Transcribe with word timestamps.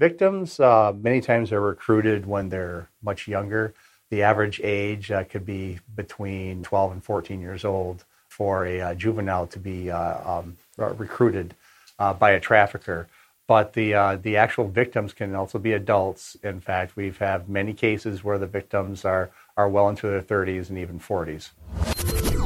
Victims 0.00 0.58
uh, 0.58 0.94
many 0.98 1.20
times 1.20 1.52
are 1.52 1.60
recruited 1.60 2.24
when 2.24 2.48
they're 2.48 2.88
much 3.02 3.28
younger. 3.28 3.74
The 4.08 4.22
average 4.22 4.58
age 4.64 5.10
uh, 5.10 5.24
could 5.24 5.44
be 5.44 5.78
between 5.94 6.62
12 6.62 6.92
and 6.92 7.04
14 7.04 7.38
years 7.38 7.66
old 7.66 8.06
for 8.26 8.64
a 8.64 8.80
uh, 8.80 8.94
juvenile 8.94 9.46
to 9.48 9.58
be 9.58 9.90
uh, 9.90 10.38
um, 10.38 10.56
recruited 10.78 11.54
uh, 11.98 12.14
by 12.14 12.30
a 12.30 12.40
trafficker. 12.40 13.08
But 13.46 13.74
the 13.74 13.92
uh, 13.92 14.16
the 14.16 14.38
actual 14.38 14.68
victims 14.68 15.12
can 15.12 15.34
also 15.34 15.58
be 15.58 15.74
adults. 15.74 16.34
In 16.42 16.60
fact, 16.60 16.96
we've 16.96 17.18
had 17.18 17.50
many 17.50 17.74
cases 17.74 18.24
where 18.24 18.38
the 18.38 18.46
victims 18.46 19.04
are 19.04 19.30
are 19.58 19.68
well 19.68 19.90
into 19.90 20.06
their 20.06 20.22
30s 20.22 20.70
and 20.70 20.78
even 20.78 20.98
40s. 20.98 21.50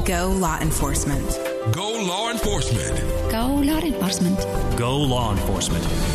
Go 0.05 0.27
law 0.27 0.59
enforcement. 0.59 1.39
Go 1.71 2.03
law 2.03 2.31
enforcement. 2.31 2.99
Go 3.31 3.47
law 3.47 3.79
enforcement. 3.79 4.77
Go 4.77 4.97
law 4.97 5.31
enforcement. 5.31 6.14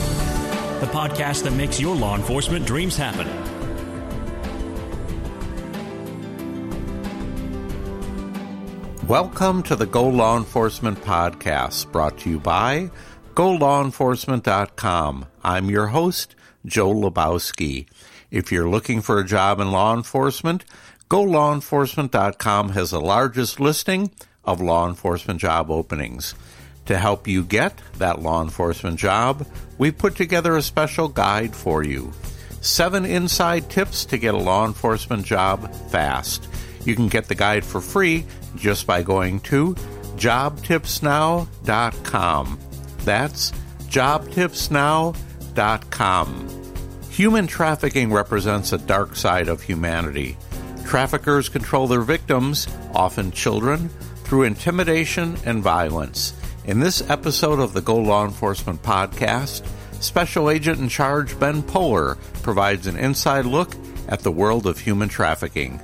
The 0.80 0.86
podcast 0.86 1.42
that 1.42 1.52
makes 1.52 1.78
your 1.78 1.94
law 1.94 2.16
enforcement 2.16 2.64
dreams 2.64 2.96
happen. 2.96 3.28
Welcome 9.06 9.62
to 9.64 9.76
the 9.76 9.84
Go 9.84 10.08
Law 10.08 10.38
Enforcement 10.38 11.02
Podcast, 11.02 11.92
brought 11.92 12.16
to 12.20 12.30
you 12.30 12.40
by 12.40 12.90
GoLawEnforcement.com. 13.34 15.26
I'm 15.44 15.68
your 15.68 15.88
host, 15.88 16.34
Joe 16.64 16.94
Lebowski. 16.94 17.86
If 18.30 18.50
you're 18.50 18.70
looking 18.70 19.02
for 19.02 19.18
a 19.18 19.26
job 19.26 19.60
in 19.60 19.72
law 19.72 19.94
enforcement, 19.94 20.64
GoLawEnforcement.com 21.10 22.70
has 22.70 22.92
the 22.92 23.02
largest 23.02 23.60
listing 23.60 24.12
of 24.46 24.62
law 24.62 24.88
enforcement 24.88 25.40
job 25.40 25.70
openings. 25.70 26.34
To 26.86 26.98
help 26.98 27.28
you 27.28 27.44
get 27.44 27.80
that 27.98 28.20
law 28.20 28.42
enforcement 28.42 28.98
job, 28.98 29.46
we've 29.78 29.96
put 29.96 30.16
together 30.16 30.56
a 30.56 30.62
special 30.62 31.06
guide 31.08 31.54
for 31.54 31.84
you. 31.84 32.12
Seven 32.60 33.04
inside 33.04 33.70
tips 33.70 34.04
to 34.06 34.18
get 34.18 34.34
a 34.34 34.38
law 34.38 34.66
enforcement 34.66 35.24
job 35.24 35.72
fast. 35.90 36.48
You 36.84 36.94
can 36.94 37.08
get 37.08 37.26
the 37.28 37.34
guide 37.34 37.64
for 37.64 37.80
free 37.80 38.24
just 38.56 38.86
by 38.86 39.02
going 39.02 39.40
to 39.40 39.74
jobtipsnow.com. 40.16 42.58
That's 43.04 43.50
jobtipsnow.com. 43.88 46.48
Human 47.10 47.46
trafficking 47.46 48.12
represents 48.12 48.72
a 48.72 48.78
dark 48.78 49.14
side 49.16 49.48
of 49.48 49.62
humanity. 49.62 50.36
Traffickers 50.86 51.48
control 51.48 51.86
their 51.86 52.00
victims, 52.00 52.66
often 52.94 53.30
children, 53.32 53.88
through 54.24 54.44
intimidation 54.44 55.36
and 55.44 55.62
violence. 55.62 56.32
In 56.66 56.78
this 56.78 57.08
episode 57.08 57.58
of 57.58 57.72
the 57.72 57.80
Go 57.80 57.96
Law 57.96 58.22
Enforcement 58.22 58.82
Podcast, 58.82 59.66
Special 60.02 60.50
Agent 60.50 60.78
in 60.78 60.90
Charge 60.90 61.38
Ben 61.40 61.62
Poehler 61.62 62.18
provides 62.42 62.86
an 62.86 62.98
inside 62.98 63.46
look 63.46 63.74
at 64.08 64.20
the 64.20 64.30
world 64.30 64.66
of 64.66 64.78
human 64.78 65.08
trafficking. 65.08 65.80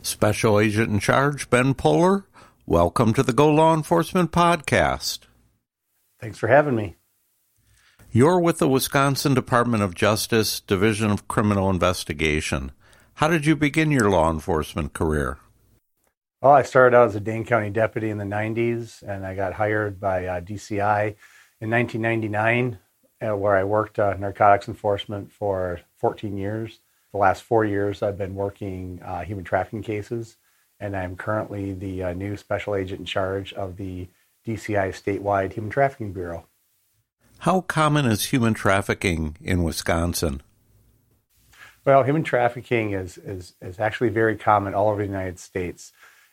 Special 0.00 0.58
Agent 0.58 0.90
in 0.90 0.98
Charge 0.98 1.50
Ben 1.50 1.74
Poehler, 1.74 2.24
welcome 2.64 3.12
to 3.12 3.22
the 3.22 3.34
Go 3.34 3.50
Law 3.50 3.74
Enforcement 3.74 4.32
Podcast. 4.32 5.20
Thanks 6.18 6.38
for 6.38 6.46
having 6.48 6.74
me. 6.74 6.96
You're 8.10 8.40
with 8.40 8.58
the 8.58 8.68
Wisconsin 8.68 9.34
Department 9.34 9.82
of 9.82 9.94
Justice 9.94 10.60
Division 10.60 11.10
of 11.10 11.28
Criminal 11.28 11.68
Investigation. 11.68 12.72
How 13.14 13.28
did 13.28 13.44
you 13.44 13.54
begin 13.54 13.90
your 13.90 14.08
law 14.08 14.30
enforcement 14.30 14.94
career? 14.94 15.38
Well, 16.42 16.54
I 16.54 16.62
started 16.62 16.96
out 16.96 17.06
as 17.06 17.14
a 17.14 17.20
Dane 17.20 17.44
County 17.44 17.70
deputy 17.70 18.10
in 18.10 18.18
the 18.18 18.24
90s, 18.24 19.00
and 19.04 19.24
I 19.24 19.36
got 19.36 19.52
hired 19.52 20.00
by 20.00 20.26
uh, 20.26 20.40
DCI 20.40 21.14
in 21.60 21.70
1999, 21.70 22.78
uh, 23.24 23.36
where 23.36 23.56
I 23.56 23.62
worked 23.62 24.00
uh, 24.00 24.14
narcotics 24.14 24.66
enforcement 24.66 25.30
for 25.30 25.82
14 25.98 26.36
years. 26.36 26.80
The 27.12 27.18
last 27.18 27.44
four 27.44 27.64
years, 27.64 28.02
I've 28.02 28.18
been 28.18 28.34
working 28.34 29.00
uh, 29.04 29.20
human 29.20 29.44
trafficking 29.44 29.84
cases, 29.84 30.36
and 30.80 30.96
I'm 30.96 31.14
currently 31.14 31.74
the 31.74 32.02
uh, 32.02 32.12
new 32.12 32.36
special 32.36 32.74
agent 32.74 32.98
in 32.98 33.06
charge 33.06 33.52
of 33.52 33.76
the 33.76 34.08
DCI 34.44 34.88
statewide 34.88 35.52
Human 35.52 35.70
Trafficking 35.70 36.12
Bureau. 36.12 36.46
How 37.38 37.60
common 37.60 38.04
is 38.04 38.32
human 38.32 38.54
trafficking 38.54 39.36
in 39.40 39.62
Wisconsin? 39.62 40.42
Well, 41.84 42.02
human 42.02 42.24
trafficking 42.24 42.94
is, 42.94 43.16
is, 43.16 43.54
is 43.62 43.78
actually 43.78 44.08
very 44.08 44.36
common 44.36 44.74
all 44.74 44.88
over 44.88 45.02
the 45.02 45.08
United 45.08 45.38
States. 45.38 45.92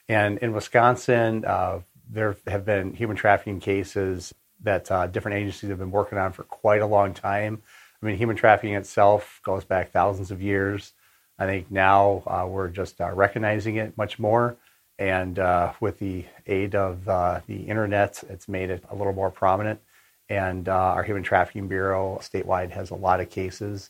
And 0.09 0.39
in 0.39 0.53
Wisconsin, 0.53 1.45
uh, 1.45 1.81
there 2.09 2.35
have 2.47 2.65
been 2.65 2.93
human 2.93 3.15
trafficking 3.15 3.59
cases 3.59 4.33
that 4.63 4.91
uh, 4.91 5.07
different 5.07 5.37
agencies 5.37 5.69
have 5.69 5.77
been 5.77 5.91
working 5.91 6.17
on 6.17 6.33
for 6.33 6.43
quite 6.43 6.81
a 6.81 6.87
long 6.87 7.13
time. 7.13 7.61
I 8.01 8.05
mean, 8.05 8.17
human 8.17 8.35
trafficking 8.35 8.73
itself 8.73 9.39
goes 9.43 9.63
back 9.63 9.91
thousands 9.91 10.31
of 10.31 10.41
years. 10.41 10.93
I 11.37 11.45
think 11.45 11.69
now 11.71 12.23
uh, 12.25 12.45
we're 12.49 12.69
just 12.69 12.99
uh, 12.99 13.11
recognizing 13.11 13.75
it 13.75 13.97
much 13.97 14.17
more. 14.19 14.57
And 14.97 15.37
uh, 15.39 15.73
with 15.79 15.99
the 15.99 16.25
aid 16.47 16.75
of 16.75 17.07
uh, 17.07 17.41
the 17.47 17.61
internet, 17.61 18.21
it's 18.29 18.49
made 18.49 18.69
it 18.69 18.83
a 18.89 18.95
little 18.95 19.13
more 19.13 19.29
prominent. 19.29 19.79
And 20.27 20.67
uh, 20.67 20.73
our 20.73 21.03
Human 21.03 21.23
Trafficking 21.23 21.67
Bureau 21.67 22.19
statewide 22.21 22.71
has 22.71 22.89
a 22.89 22.95
lot 22.95 23.21
of 23.21 23.29
cases, 23.29 23.89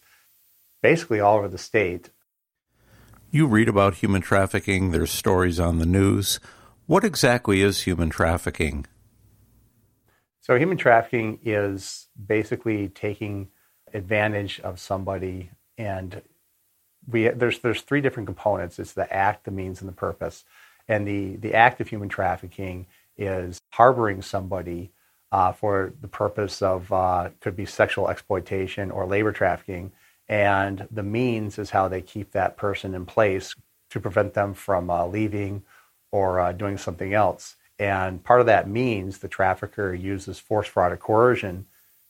basically 0.83 1.19
all 1.19 1.37
over 1.37 1.47
the 1.47 1.57
state. 1.57 2.09
You 3.31 3.45
read 3.45 3.69
about 3.69 3.95
human 3.95 4.21
trafficking, 4.23 4.89
there's 4.89 5.11
stories 5.11 5.59
on 5.59 5.77
the 5.77 5.85
news. 5.85 6.39
What 6.87 7.03
exactly 7.03 7.61
is 7.61 7.81
human 7.81 8.09
trafficking? 8.09 8.87
So, 10.41 10.57
human 10.57 10.77
trafficking 10.77 11.37
is 11.45 12.07
basically 12.27 12.87
taking 12.89 13.49
advantage 13.93 14.59
of 14.61 14.79
somebody 14.79 15.51
and 15.77 16.23
we 17.07 17.27
there's 17.29 17.59
there's 17.59 17.81
three 17.81 18.01
different 18.01 18.27
components 18.27 18.77
it's 18.77 18.93
the 18.93 19.11
act 19.11 19.45
the 19.45 19.51
means 19.51 19.81
and 19.81 19.89
the 19.89 19.93
purpose 19.93 20.45
and 20.87 21.07
the 21.07 21.37
the 21.37 21.55
act 21.55 21.81
of 21.81 21.87
human 21.87 22.07
trafficking 22.07 22.85
is 23.17 23.59
harboring 23.71 24.21
somebody 24.21 24.91
uh, 25.31 25.51
for 25.51 25.93
the 26.01 26.07
purpose 26.07 26.61
of 26.61 26.91
uh, 26.91 27.29
could 27.39 27.55
be 27.55 27.65
sexual 27.65 28.09
exploitation 28.09 28.91
or 28.91 29.07
labor 29.07 29.31
trafficking 29.31 29.91
and 30.29 30.87
the 30.91 31.03
means 31.03 31.57
is 31.57 31.71
how 31.71 31.87
they 31.87 32.01
keep 32.01 32.31
that 32.31 32.55
person 32.55 32.93
in 32.95 33.05
place 33.05 33.55
to 33.89 33.99
prevent 33.99 34.33
them 34.33 34.53
from 34.53 34.89
uh, 34.89 35.05
leaving 35.05 35.63
or 36.11 36.39
uh, 36.39 36.51
doing 36.51 36.77
something 36.77 37.13
else 37.13 37.55
and 37.79 38.21
part 38.23 38.41
of 38.41 38.45
that 38.47 38.67
means 38.67 39.17
the 39.17 39.29
trafficker 39.29 39.93
uses 39.93 40.37
force 40.37 40.67
fraud 40.67 40.91
or 40.91 40.97
coercion 40.97 41.65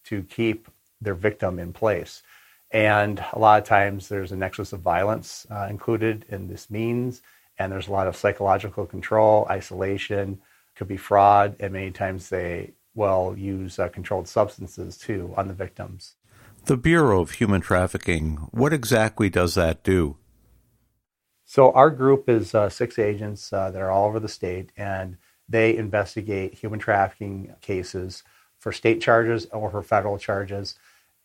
to 0.06 0.24
keep 0.24 0.68
their 1.00 1.14
victim 1.14 1.60
in 1.60 1.72
place. 1.72 2.24
And 2.72 3.24
a 3.34 3.40
lot 3.40 3.62
of 3.62 3.68
times 3.68 4.10
there's 4.10 4.32
a 4.32 4.36
nexus 4.36 4.74
of 4.74 4.82
violence 4.82 5.46
uh, 5.52 5.68
included 5.70 6.26
in 6.30 6.48
this 6.48 6.70
means, 6.70 7.22
and 7.60 7.72
there's 7.72 7.88
a 7.88 7.92
lot 7.92 8.08
of 8.08 8.16
psychological 8.16 8.86
control, 8.86 9.46
isolation, 9.50 10.40
could 10.76 10.88
be 10.88 10.98
fraud, 10.98 11.56
and 11.60 11.74
many 11.74 11.92
times 11.92 12.30
they 12.30 12.72
will 12.96 13.36
use 13.38 13.78
uh, 13.80 13.90
controlled 13.90 14.28
substances 14.28 14.98
too 14.98 15.34
on 15.38 15.48
the 15.48 15.54
victims. 15.54 16.16
The 16.66 16.78
Bureau 16.78 17.22
of 17.22 17.32
Human 17.32 17.62
Trafficking, 17.62 18.38
what 18.52 18.74
exactly 18.74 19.30
does 19.30 19.56
that 19.56 19.84
do? 19.84 20.18
So, 21.46 21.72
our 21.72 21.90
group 21.90 22.30
is 22.30 22.54
uh, 22.54 22.70
six 22.70 23.00
agents 23.00 23.52
uh, 23.52 23.72
that 23.72 23.82
are 23.82 23.90
all 23.90 24.08
over 24.08 24.20
the 24.20 24.28
state, 24.28 24.72
and 24.78 25.18
they 25.48 25.76
investigate 25.76 26.54
human 26.54 26.80
trafficking 26.80 27.56
cases 27.62 28.24
for 28.60 28.72
state 28.72 29.02
charges 29.02 29.48
or 29.48 29.72
for 29.72 29.82
federal 29.82 30.20
charges 30.20 30.76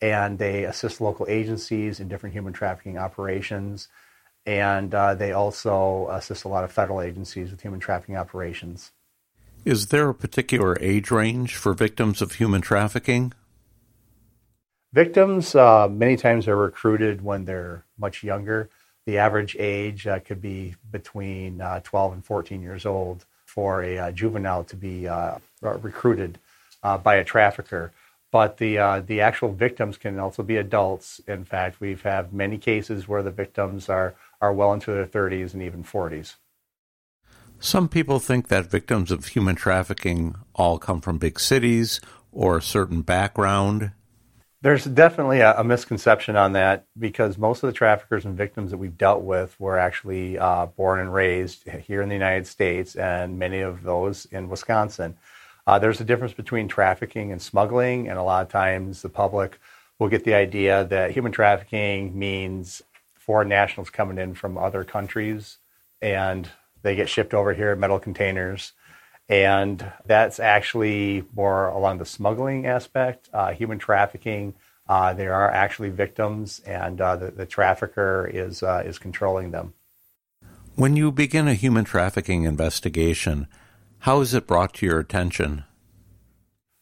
and 0.04 0.38
they 0.38 0.64
assist 0.64 1.00
local 1.00 1.26
agencies 1.30 2.00
in 2.00 2.08
different 2.08 2.34
human 2.34 2.52
trafficking 2.52 2.98
operations. 2.98 3.88
And 4.44 4.94
uh, 4.94 5.14
they 5.14 5.32
also 5.32 6.08
assist 6.10 6.44
a 6.44 6.48
lot 6.48 6.64
of 6.64 6.70
federal 6.72 7.00
agencies 7.00 7.50
with 7.50 7.62
human 7.62 7.80
trafficking 7.80 8.16
operations. 8.16 8.92
Is 9.64 9.86
there 9.86 10.10
a 10.10 10.14
particular 10.14 10.76
age 10.80 11.10
range 11.10 11.56
for 11.56 11.72
victims 11.72 12.20
of 12.20 12.32
human 12.32 12.60
trafficking? 12.60 13.32
Victims 14.94 15.56
uh, 15.56 15.88
many 15.88 16.16
times 16.16 16.46
are 16.46 16.56
recruited 16.56 17.20
when 17.20 17.46
they're 17.46 17.84
much 17.98 18.22
younger. 18.22 18.70
The 19.06 19.18
average 19.18 19.56
age 19.58 20.06
uh, 20.06 20.20
could 20.20 20.40
be 20.40 20.76
between 20.92 21.60
uh, 21.60 21.80
12 21.82 22.12
and 22.12 22.24
14 22.24 22.62
years 22.62 22.86
old 22.86 23.24
for 23.44 23.82
a 23.82 23.98
uh, 23.98 24.12
juvenile 24.12 24.62
to 24.62 24.76
be 24.76 25.08
uh, 25.08 25.38
recruited 25.62 26.38
by 27.02 27.16
a 27.16 27.24
trafficker 27.24 27.92
but 28.30 28.58
the 28.58 29.02
the 29.06 29.20
actual 29.20 29.52
victims 29.52 29.96
can 29.96 30.18
also 30.18 30.42
be 30.42 30.56
adults. 30.56 31.20
In 31.28 31.44
fact, 31.44 31.80
we've 31.80 32.02
had 32.02 32.32
many 32.32 32.58
cases 32.58 33.06
where 33.06 33.22
the 33.22 33.30
victims 33.30 33.88
are 33.88 34.14
are 34.40 34.52
well 34.52 34.72
into 34.72 34.90
their 34.90 35.06
30s 35.06 35.54
and 35.54 35.62
even 35.62 35.84
40s. 35.84 36.34
Some 37.60 37.88
people 37.88 38.18
think 38.18 38.48
that 38.48 38.70
victims 38.70 39.10
of 39.10 39.26
human 39.26 39.54
trafficking 39.54 40.34
all 40.54 40.78
come 40.78 41.00
from 41.00 41.18
big 41.18 41.38
cities 41.40 42.00
or 42.32 42.58
a 42.58 42.62
certain 42.62 43.02
background. 43.02 43.92
There's 44.64 44.86
definitely 44.86 45.40
a, 45.40 45.60
a 45.60 45.62
misconception 45.62 46.36
on 46.36 46.54
that 46.54 46.86
because 46.98 47.36
most 47.36 47.62
of 47.62 47.66
the 47.66 47.74
traffickers 47.74 48.24
and 48.24 48.34
victims 48.34 48.70
that 48.70 48.78
we've 48.78 48.96
dealt 48.96 49.20
with 49.20 49.54
were 49.60 49.78
actually 49.78 50.38
uh, 50.38 50.64
born 50.64 51.00
and 51.00 51.12
raised 51.12 51.68
here 51.68 52.00
in 52.00 52.08
the 52.08 52.14
United 52.14 52.46
States, 52.46 52.96
and 52.96 53.38
many 53.38 53.60
of 53.60 53.82
those 53.82 54.24
in 54.30 54.48
Wisconsin. 54.48 55.18
Uh, 55.66 55.78
there's 55.78 56.00
a 56.00 56.04
difference 56.04 56.32
between 56.32 56.66
trafficking 56.66 57.30
and 57.30 57.42
smuggling, 57.42 58.08
and 58.08 58.18
a 58.18 58.22
lot 58.22 58.40
of 58.40 58.50
times 58.50 59.02
the 59.02 59.10
public 59.10 59.60
will 59.98 60.08
get 60.08 60.24
the 60.24 60.32
idea 60.32 60.82
that 60.86 61.10
human 61.10 61.30
trafficking 61.30 62.18
means 62.18 62.80
foreign 63.16 63.50
nationals 63.50 63.90
coming 63.90 64.16
in 64.16 64.32
from 64.32 64.56
other 64.56 64.82
countries 64.82 65.58
and 66.00 66.48
they 66.80 66.96
get 66.96 67.10
shipped 67.10 67.34
over 67.34 67.52
here 67.52 67.72
in 67.72 67.80
metal 67.80 67.98
containers. 67.98 68.72
And 69.28 69.92
that's 70.04 70.38
actually 70.38 71.24
more 71.34 71.68
along 71.68 71.98
the 71.98 72.04
smuggling 72.04 72.66
aspect. 72.66 73.30
Uh, 73.32 73.52
human 73.52 73.78
trafficking, 73.78 74.54
uh, 74.88 75.14
there 75.14 75.32
are 75.32 75.50
actually 75.50 75.90
victims, 75.90 76.60
and 76.66 77.00
uh, 77.00 77.16
the, 77.16 77.30
the, 77.30 77.46
trafficker 77.46 78.30
is, 78.32 78.62
uh, 78.62 78.82
is 78.84 78.98
controlling 78.98 79.50
them. 79.50 79.72
When 80.74 80.96
you 80.96 81.10
begin 81.10 81.48
a 81.48 81.54
human 81.54 81.84
trafficking 81.84 82.44
investigation, 82.44 83.46
how 84.00 84.20
is 84.20 84.34
it 84.34 84.46
brought 84.46 84.74
to 84.74 84.86
your 84.86 84.98
attention? 84.98 85.64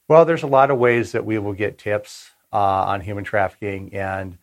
Well, 0.08 0.24
there's 0.24 0.42
a 0.42 0.48
lot 0.48 0.72
of 0.72 0.78
ways 0.78 1.12
that 1.12 1.24
we 1.24 1.38
will 1.38 1.52
get 1.52 1.78
tips 1.78 2.32
uh, 2.52 2.56
on 2.56 3.02
human 3.02 3.22
trafficking, 3.22 3.94
and 3.94 4.36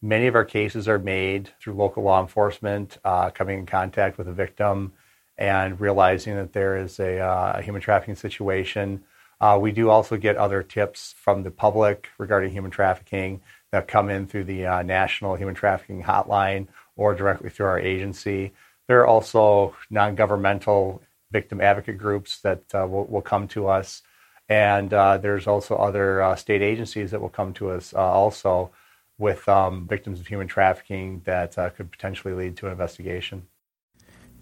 many 0.00 0.26
of 0.26 0.34
our 0.34 0.44
cases 0.44 0.88
are 0.88 0.98
made 0.98 1.50
through 1.60 1.74
local 1.74 2.02
law 2.02 2.20
enforcement 2.20 2.96
uh, 3.04 3.28
coming 3.30 3.58
in 3.58 3.66
contact 3.66 4.16
with 4.16 4.26
a 4.26 4.32
victim 4.32 4.92
and 5.42 5.80
realizing 5.80 6.36
that 6.36 6.52
there 6.52 6.76
is 6.76 7.00
a, 7.00 7.18
uh, 7.18 7.60
human 7.60 7.82
trafficking 7.82 8.14
situation. 8.14 9.02
Uh, 9.40 9.58
we 9.60 9.72
do 9.72 9.90
also 9.90 10.16
get 10.16 10.36
other 10.36 10.62
tips 10.62 11.16
from 11.18 11.42
the 11.42 11.50
public 11.50 12.08
regarding 12.16 12.52
human 12.52 12.70
trafficking 12.70 13.40
that 13.72 13.88
come 13.88 14.08
in 14.08 14.28
through 14.28 14.44
the 14.44 14.64
uh, 14.64 14.82
National 14.82 15.34
Human 15.34 15.56
Trafficking 15.56 16.04
Hotline 16.04 16.68
or 16.94 17.12
directly 17.12 17.50
through 17.50 17.66
our 17.66 17.80
agency. 17.80 18.52
There 18.86 19.00
are 19.00 19.06
also 19.06 19.74
non 19.90 20.14
governmental 20.14 21.02
victim 21.32 21.60
advocate 21.60 21.98
groups 21.98 22.40
that 22.42 22.62
uh, 22.72 22.86
will, 22.86 23.06
will, 23.06 23.22
come 23.22 23.48
to 23.48 23.66
us. 23.66 24.02
And 24.48 24.94
uh, 24.94 25.16
there's 25.18 25.48
also 25.48 25.74
other 25.74 26.22
uh, 26.22 26.36
state 26.36 26.62
agencies 26.62 27.10
that 27.10 27.20
will 27.20 27.28
come 27.28 27.52
to 27.54 27.70
us 27.70 27.92
also 27.92 28.70
with 29.18 29.48
um, 29.48 29.88
victims 29.88 30.20
of 30.20 30.28
human 30.28 30.46
trafficking 30.46 31.22
that 31.24 31.56
could 31.76 31.90
potentially 31.90 32.34
lead 32.34 32.56
to 32.58 32.66
an 32.66 32.72
investigation. 32.72 33.48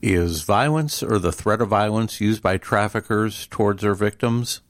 Is 0.02 0.42
violence 0.42 1.02
or 1.02 1.18
the 1.18 1.32
threat 1.32 1.60
of 1.60 1.68
violence 1.68 2.20
used 2.20 2.42
by 2.42 2.56
traffickers 2.56 3.46
towards 3.48 3.82
their 3.82 3.94
victims? 3.94 4.62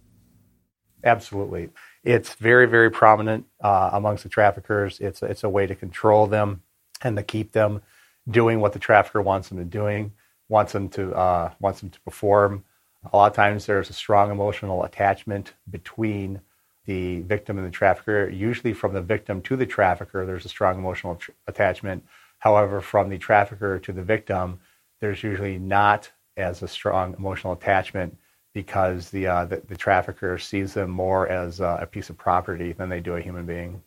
Absolutely. 1.04 1.70
It's 2.02 2.34
very, 2.34 2.66
very 2.66 2.90
prominent 2.90 3.46
uh, 3.60 3.90
amongst 3.92 4.24
the 4.24 4.28
traffickers. 4.28 4.98
It's, 5.00 5.22
it's 5.22 5.44
a 5.44 5.48
way 5.48 5.66
to 5.66 5.74
control 5.74 6.26
them 6.26 6.62
and 7.02 7.16
to 7.16 7.22
keep 7.22 7.52
them 7.52 7.82
doing 8.28 8.60
what 8.60 8.72
the 8.72 8.78
trafficker 8.78 9.22
wants 9.22 9.48
them 9.48 9.58
to 9.58 9.64
doing, 9.64 10.12
wants 10.48 10.72
them 10.72 10.88
to 10.90 11.12
uh, 11.14 11.52
wants 11.60 11.80
them 11.80 11.90
to 11.90 12.00
perform. 12.00 12.64
A 13.12 13.16
lot 13.16 13.30
of 13.30 13.36
times 13.36 13.66
there's 13.66 13.88
a 13.88 13.94
strong 13.94 14.30
emotional 14.30 14.84
attachment 14.84 15.54
between 15.70 16.40
the 16.86 17.20
victim 17.22 17.56
and 17.56 17.66
the 17.66 17.70
trafficker. 17.70 18.28
Usually 18.28 18.74
from 18.74 18.92
the 18.92 19.00
victim 19.00 19.40
to 19.42 19.56
the 19.56 19.66
trafficker, 19.66 20.26
there's 20.26 20.44
a 20.44 20.50
strong 20.50 20.78
emotional 20.78 21.16
tr- 21.16 21.30
attachment. 21.46 22.04
However, 22.38 22.80
from 22.80 23.10
the 23.10 23.18
trafficker 23.18 23.78
to 23.78 23.92
the 23.92 24.02
victim, 24.02 24.60
there's 25.00 25.22
usually 25.22 25.58
not 25.58 26.10
as 26.36 26.62
a 26.62 26.68
strong 26.68 27.14
emotional 27.18 27.52
attachment 27.52 28.16
because 28.52 29.10
the, 29.10 29.26
uh, 29.26 29.44
the, 29.44 29.62
the, 29.68 29.76
trafficker 29.76 30.36
sees 30.38 30.74
them 30.74 30.90
more 30.90 31.28
as 31.28 31.60
uh, 31.60 31.78
a 31.80 31.86
piece 31.86 32.10
of 32.10 32.18
property 32.18 32.72
than 32.72 32.88
they 32.88 33.00
do 33.00 33.14
a 33.14 33.20
human 33.20 33.46
being. 33.46 33.82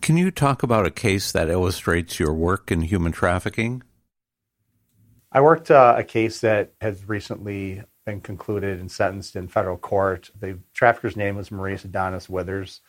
Can 0.00 0.16
you 0.16 0.30
talk 0.30 0.62
about 0.62 0.86
a 0.86 0.90
case 0.90 1.32
that 1.32 1.48
illustrates 1.48 2.20
your 2.20 2.32
work 2.32 2.70
in 2.70 2.82
human 2.82 3.12
trafficking? 3.12 3.82
I 5.32 5.40
worked 5.40 5.70
uh, 5.70 5.94
a 5.96 6.04
case 6.04 6.40
that 6.40 6.72
has 6.80 7.08
recently 7.08 7.82
been 8.04 8.20
concluded 8.20 8.78
and 8.78 8.90
sentenced 8.90 9.34
in 9.34 9.48
federal 9.48 9.76
court. 9.76 10.30
The 10.38 10.58
trafficker's 10.72 11.16
name 11.16 11.36
was 11.36 11.50
Maurice 11.50 11.84
Adonis 11.84 12.28
Withers. 12.28 12.80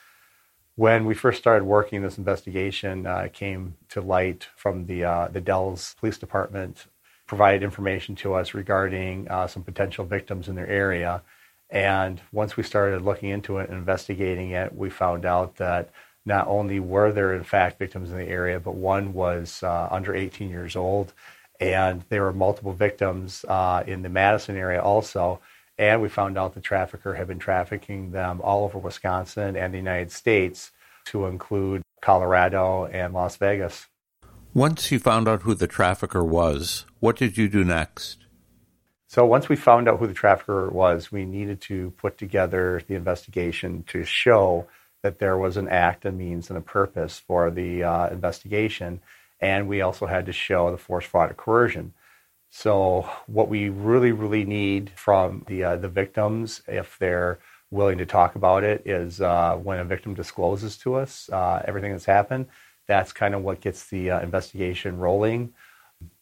When 0.75 1.05
we 1.05 1.15
first 1.15 1.39
started 1.39 1.65
working 1.65 2.03
this 2.03 2.19
investigation, 2.19 3.07
uh, 3.07 3.21
it 3.21 3.33
came 3.33 3.75
to 3.89 3.99
light 3.99 4.47
from 4.55 4.85
the 4.85 5.05
uh, 5.05 5.27
the 5.29 5.41
Dells 5.41 5.95
Police 5.99 6.19
Department 6.19 6.85
provided 7.27 7.63
information 7.63 8.15
to 8.15 8.33
us 8.33 8.53
regarding 8.53 9.29
uh, 9.29 9.47
some 9.47 9.63
potential 9.63 10.05
victims 10.05 10.47
in 10.47 10.55
their 10.55 10.67
area. 10.67 11.21
And 11.69 12.21
once 12.31 12.55
we 12.55 12.63
started 12.63 13.01
looking 13.01 13.29
into 13.29 13.57
it 13.57 13.69
and 13.69 13.77
investigating 13.77 14.51
it, 14.51 14.73
we 14.73 14.89
found 14.89 15.25
out 15.25 15.57
that 15.57 15.89
not 16.25 16.47
only 16.47 16.79
were 16.79 17.11
there, 17.11 17.33
in 17.33 17.43
fact, 17.43 17.79
victims 17.79 18.11
in 18.11 18.17
the 18.17 18.27
area, 18.27 18.59
but 18.59 18.75
one 18.75 19.13
was 19.13 19.61
uh, 19.63 19.87
under 19.91 20.15
18 20.15 20.49
years 20.49 20.75
old. 20.75 21.13
And 21.59 22.03
there 22.09 22.23
were 22.23 22.33
multiple 22.33 22.73
victims 22.73 23.45
uh, 23.47 23.83
in 23.85 24.01
the 24.01 24.09
Madison 24.09 24.55
area 24.55 24.81
also. 24.81 25.39
And 25.77 26.01
we 26.01 26.09
found 26.09 26.37
out 26.37 26.53
the 26.53 26.61
trafficker 26.61 27.15
had 27.15 27.27
been 27.27 27.39
trafficking 27.39 28.11
them 28.11 28.41
all 28.41 28.63
over 28.63 28.79
Wisconsin 28.79 29.55
and 29.55 29.73
the 29.73 29.77
United 29.77 30.11
States, 30.11 30.71
to 31.07 31.25
include 31.25 31.81
Colorado 32.01 32.85
and 32.85 33.13
Las 33.13 33.37
Vegas. 33.37 33.87
Once 34.57 34.91
you 34.91 34.97
found 34.97 35.27
out 35.27 35.43
who 35.43 35.53
the 35.53 35.67
trafficker 35.67 36.23
was, 36.23 36.87
what 36.99 37.15
did 37.15 37.37
you 37.37 37.47
do 37.47 37.63
next? 37.63 38.25
So 39.05 39.23
once 39.23 39.47
we 39.47 39.55
found 39.55 39.87
out 39.87 39.99
who 39.99 40.07
the 40.07 40.15
trafficker 40.15 40.67
was, 40.71 41.11
we 41.11 41.25
needed 41.25 41.61
to 41.61 41.91
put 41.91 42.17
together 42.17 42.81
the 42.87 42.95
investigation 42.95 43.83
to 43.89 44.03
show 44.03 44.65
that 45.03 45.19
there 45.19 45.37
was 45.37 45.57
an 45.57 45.67
act, 45.67 46.05
a 46.05 46.11
means, 46.11 46.49
and 46.49 46.57
a 46.57 46.61
purpose 46.61 47.19
for 47.19 47.51
the 47.51 47.83
uh, 47.83 48.09
investigation. 48.09 48.99
And 49.39 49.67
we 49.67 49.81
also 49.81 50.07
had 50.07 50.25
to 50.25 50.33
show 50.33 50.71
the 50.71 50.79
force, 50.79 51.05
fraud, 51.05 51.29
or 51.29 51.35
coercion. 51.35 51.93
So 52.49 53.07
what 53.27 53.49
we 53.49 53.69
really, 53.69 54.11
really 54.11 54.43
need 54.43 54.89
from 54.95 55.45
the 55.45 55.65
uh, 55.65 55.75
the 55.75 55.87
victims, 55.87 56.63
if 56.67 56.97
they're 56.97 57.37
willing 57.69 57.99
to 57.99 58.07
talk 58.07 58.33
about 58.33 58.63
it, 58.63 58.81
is 58.87 59.21
uh, 59.21 59.55
when 59.57 59.77
a 59.77 59.85
victim 59.85 60.15
discloses 60.15 60.77
to 60.77 60.95
us 60.95 61.29
uh, 61.31 61.61
everything 61.63 61.91
that's 61.91 62.05
happened 62.05 62.47
that's 62.87 63.11
kind 63.11 63.35
of 63.35 63.43
what 63.43 63.61
gets 63.61 63.85
the 63.85 64.11
uh, 64.11 64.21
investigation 64.21 64.97
rolling. 64.97 65.53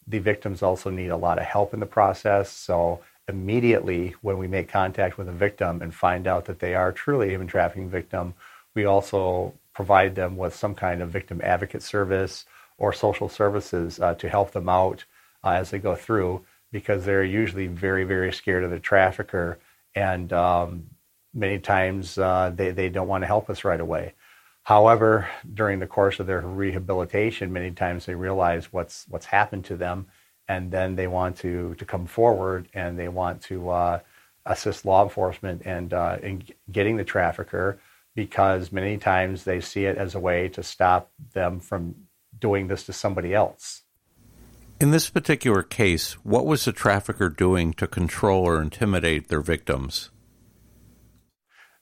The 0.07 0.19
victims 0.19 0.62
also 0.62 0.89
need 0.89 1.09
a 1.09 1.17
lot 1.17 1.38
of 1.38 1.45
help 1.45 1.73
in 1.73 1.79
the 1.79 1.85
process. 1.85 2.50
So, 2.51 3.01
immediately 3.27 4.13
when 4.21 4.38
we 4.38 4.47
make 4.47 4.69
contact 4.69 5.17
with 5.17 5.27
a 5.27 5.31
victim 5.31 5.81
and 5.81 5.94
find 5.94 6.27
out 6.27 6.45
that 6.45 6.59
they 6.59 6.75
are 6.75 6.91
truly 6.91 7.27
a 7.27 7.31
human 7.31 7.47
trafficking 7.47 7.89
victim, 7.89 8.35
we 8.75 8.85
also 8.85 9.53
provide 9.73 10.13
them 10.15 10.38
with 10.38 10.56
some 10.56 10.75
kind 10.75 11.01
of 11.01 11.09
victim 11.09 11.41
advocate 11.44 11.81
service 11.81 12.45
or 12.77 12.94
social 12.94 13.27
services 13.27 14.00
uh, 14.00 14.13
to 14.15 14.29
help 14.29 14.51
them 14.51 14.69
out 14.69 15.06
uh, 15.44 15.50
as 15.50 15.71
they 15.71 15.79
go 15.79 15.95
through 15.95 16.44
because 16.71 17.06
they're 17.06 17.23
usually 17.23 17.68
very, 17.68 18.03
very 18.03 18.31
scared 18.33 18.63
of 18.63 18.71
the 18.71 18.79
trafficker. 18.79 19.57
And 19.95 20.31
um, 20.33 20.88
many 21.33 21.59
times 21.59 22.18
uh, 22.18 22.51
they, 22.53 22.71
they 22.71 22.89
don't 22.89 23.07
want 23.07 23.23
to 23.23 23.27
help 23.27 23.50
us 23.50 23.63
right 23.63 23.79
away. 23.79 24.13
However, 24.66 25.30
during 25.54 25.78
the 25.78 25.86
course 25.86 26.19
of 26.19 26.26
their 26.26 26.42
rehabilitation, 26.42 27.54
many 27.54 27.69
times 27.69 28.07
they 28.07 28.16
realize 28.16 28.74
what's 28.74 29.06
what's 29.07 29.28
happened 29.28 29.66
to 29.66 29.78
them, 29.78 30.07
and 30.48 30.72
then 30.72 30.95
they 30.95 31.06
want 31.06 31.38
to 31.38 31.76
to 31.76 31.86
come 31.86 32.07
forward 32.07 32.68
and 32.74 32.98
they 32.98 33.07
want 33.07 33.44
to 33.44 33.69
uh, 33.69 34.00
assist 34.44 34.84
law 34.84 35.04
enforcement 35.04 35.62
and 35.66 35.94
uh, 35.94 36.18
in 36.24 36.44
getting 36.72 36.98
the 36.98 37.04
trafficker 37.04 37.78
because 38.16 38.72
many 38.72 38.98
times 38.98 39.44
they 39.44 39.62
see 39.62 39.86
it 39.86 40.00
as 40.00 40.16
a 40.16 40.19
way 40.19 40.50
to 40.50 40.64
stop 40.64 41.12
them 41.34 41.60
from 41.60 41.94
doing 42.40 42.68
this 42.68 42.88
to 42.88 42.94
somebody 42.94 43.36
else. 43.36 43.84
In 44.81 44.90
this 44.90 45.12
particular 45.12 45.62
case, 45.62 46.14
what 46.24 46.48
was 46.48 46.66
the 46.66 46.72
trafficker 46.72 47.30
doing 47.30 47.72
to 47.74 47.86
control 47.86 48.44
or 48.44 48.60
intimidate 48.64 49.28
their 49.28 49.42
victims? 49.42 50.10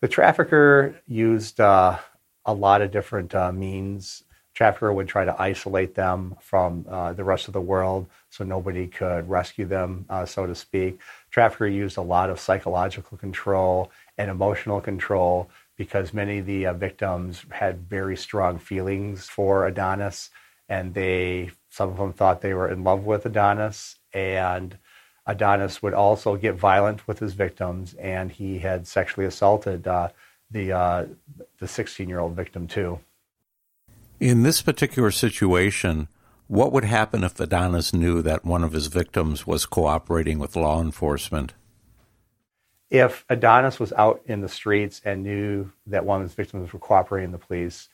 The 0.02 0.10
trafficker 0.10 1.02
used 1.08 1.62
uh, 1.62 2.00
a 2.46 2.54
lot 2.54 2.82
of 2.82 2.92
different 2.92 3.34
uh, 3.36 3.52
means. 3.52 4.24
Trafficker 4.54 4.94
would 4.94 5.08
try 5.08 5.26
to 5.26 5.42
isolate 5.42 5.96
them 5.96 6.36
from 6.40 6.86
uh, 6.88 7.14
the 7.14 7.24
rest 7.24 7.48
of 7.48 7.54
the 7.54 7.62
world 7.62 8.08
so 8.30 8.44
nobody 8.44 8.86
could 8.86 9.28
rescue 9.28 9.66
them, 9.66 10.06
uh, 10.10 10.26
so 10.26 10.46
to 10.46 10.54
speak. 10.54 11.00
Trafficker 11.32 11.66
used 11.66 11.98
a 11.98 12.02
lot 12.02 12.30
of 12.30 12.40
psychological 12.40 13.18
control 13.18 13.92
and 14.18 14.30
emotional 14.30 14.80
control 14.80 15.50
because 15.76 16.14
many 16.14 16.38
of 16.40 16.46
the 16.46 16.68
uh, 16.68 16.74
victims 16.74 17.46
had 17.50 17.90
very 17.90 18.16
strong 18.16 18.60
feelings 18.60 19.28
for 19.28 19.66
Adonis, 19.66 20.30
and 20.70 20.94
they 20.94 21.52
some 21.70 21.90
of 21.90 21.98
them 21.98 22.14
thought 22.14 22.42
they 22.42 22.54
were 22.54 22.70
in 22.70 22.84
love 22.84 23.06
with 23.06 23.26
Adonis, 23.26 23.96
and 24.14 24.78
Adonis 25.26 25.82
would 25.82 25.94
also 25.94 26.36
get 26.36 26.56
violent 26.56 27.08
with 27.08 27.20
his 27.20 27.34
victims, 27.34 27.96
and 27.96 28.32
he 28.32 28.60
had 28.60 28.86
sexually 28.86 29.26
assaulted 29.26 29.88
uh, 29.88 30.10
the 30.54 30.72
uh, 30.72 31.06
the 31.60 31.68
16 31.68 32.08
year 32.08 32.20
old 32.20 32.36
victim 32.36 32.68
too. 32.68 33.00
In 34.20 34.44
this 34.44 34.62
particular 34.62 35.12
situation, 35.12 36.08
what 36.48 36.72
would 36.72 36.86
happen 36.86 37.24
if 37.24 37.40
Adonis 37.40 37.94
knew 37.94 38.22
that 38.22 38.46
one 38.46 38.64
of 38.64 38.72
his 38.72 38.88
victims 38.88 39.46
was 39.46 39.66
cooperating 39.66 40.40
with 40.40 40.56
law 40.56 40.80
enforcement? 40.80 41.54
If 42.90 43.26
Adonis 43.28 43.80
was 43.80 43.92
out 43.94 44.22
in 44.26 44.42
the 44.42 44.48
streets 44.48 45.02
and 45.04 45.24
knew 45.24 45.72
that 45.88 46.06
one 46.06 46.22
of 46.22 46.28
his 46.28 46.36
victims 46.36 46.72
were 46.72 46.80
cooperating 46.80 47.32
with 47.32 47.42
the 47.42 47.48
police, 47.48 47.90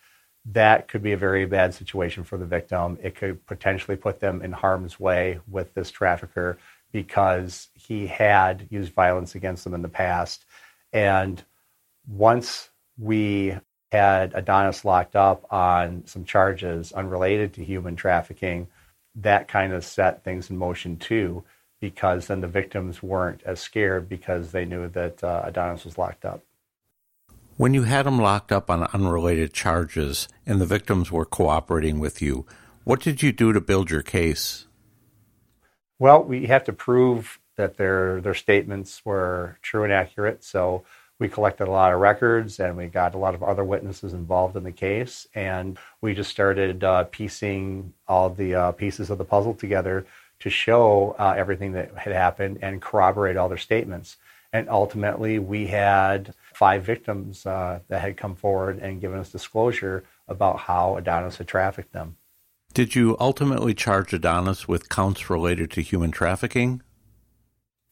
that 0.46 0.90
could 0.90 1.02
be 1.02 1.14
a 1.14 1.18
very 1.18 1.46
bad 1.46 1.74
situation 1.74 2.24
for 2.24 2.38
the 2.38 2.46
victim. 2.46 2.98
It 3.02 3.16
could 3.16 3.46
potentially 3.46 3.96
put 3.96 4.20
them 4.20 4.42
in 4.42 4.52
harm's 4.52 5.00
way 5.00 5.40
with 5.48 5.74
this 5.74 5.90
trafficker 5.90 6.58
because 6.92 7.70
he 7.74 8.08
had 8.08 8.68
used 8.70 8.94
violence 8.94 9.36
against 9.36 9.64
them 9.64 9.74
in 9.74 9.82
the 9.82 9.90
past 9.90 10.46
And 10.92 11.44
once 12.10 12.70
we 12.98 13.58
had 13.92 14.34
Adonis 14.36 14.84
locked 14.86 15.16
up 15.16 15.46
on 15.52 16.04
some 16.06 16.26
charges 16.26 16.92
unrelated 16.92 17.54
to 17.54 17.64
human 17.64 17.96
trafficking, 17.96 18.68
that 19.16 19.48
kind 19.48 19.74
of 19.74 19.86
set 19.86 20.24
things 20.24 20.50
in 20.50 20.58
motion 20.58 20.98
too, 20.98 21.44
because 21.80 22.28
then 22.28 22.42
the 22.42 22.48
victims 22.48 23.02
weren't 23.02 23.42
as 23.46 23.60
scared 23.60 24.10
because 24.10 24.52
they 24.52 24.66
knew 24.66 24.88
that 24.90 25.24
uh, 25.24 25.44
Adonis 25.46 25.86
was 25.86 25.98
locked 25.98 26.26
up. 26.26 26.44
When 27.58 27.74
you 27.74 27.84
had 27.84 28.08
him 28.08 28.20
locked 28.20 28.52
up 28.52 28.70
on 28.70 28.84
unrelated 28.94 29.54
charges 29.54 30.28
and 30.46 30.62
the 30.62 30.66
victims 30.66 31.12
were 31.12 31.26
cooperating 31.26 32.00
with 32.00 32.22
you, 32.22 32.46
what 32.84 33.02
did 33.02 33.22
you 33.22 33.32
do 33.32 33.52
to 33.52 33.60
build 33.60 33.92
your 33.92 34.02
case? 34.02 34.66
Well, 35.98 36.24
we 36.24 36.46
have 36.46 36.64
to 36.66 36.74
prove 36.74 37.40
that 37.58 37.76
their 37.76 38.22
their 38.22 38.34
statements 38.34 39.02
were 39.04 39.58
true 39.62 39.84
and 39.84 39.92
accurate. 39.92 40.46
So 40.46 40.86
we 41.20 41.28
collected 41.28 41.68
a 41.68 41.72
lot 41.72 41.94
of 41.94 42.00
records 42.00 42.60
and 42.60 42.78
we 42.78 42.88
got 42.88 43.14
a 43.14 43.18
lot 43.18 43.36
of 43.36 43.44
other 43.44 43.64
witnesses 43.64 44.14
involved 44.14 44.56
in 44.56 44.64
the 44.64 44.72
case. 44.72 45.28
And 45.36 45.78
we 46.02 46.16
just 46.16 46.32
started 46.32 46.84
uh, 46.84 47.04
piecing 47.06 47.94
all 48.08 48.30
the 48.30 48.56
uh, 48.56 48.72
pieces 48.72 49.10
of 49.10 49.18
the 49.18 49.26
puzzle 49.26 49.54
together 49.54 50.06
to 50.40 50.50
show 50.50 51.16
uh, 51.20 51.34
everything 51.38 51.74
that 51.74 51.96
had 51.98 52.14
happened 52.14 52.60
and 52.62 52.82
corroborate 52.82 53.36
all 53.36 53.50
their 53.50 53.58
statements. 53.58 54.16
And 54.54 54.70
ultimately, 54.70 55.38
we 55.38 55.68
had 55.68 56.34
five 56.54 56.84
victims 56.84 57.46
uh, 57.46 57.82
that 57.90 58.02
had 58.02 58.18
come 58.18 58.36
forward 58.36 58.80
and 58.80 59.02
given 59.02 59.20
us 59.20 59.32
disclosure 59.32 60.06
about 60.28 60.60
how 60.60 60.96
Adonis 60.96 61.38
had 61.38 61.48
trafficked 61.48 61.92
them. 61.92 62.16
Did 62.74 62.96
you 62.96 63.18
ultimately 63.20 63.74
charge 63.74 64.14
Adonis 64.14 64.68
with 64.68 64.90
counts 64.90 65.30
related 65.30 65.70
to 65.72 65.82
human 65.82 66.12
trafficking? 66.12 66.82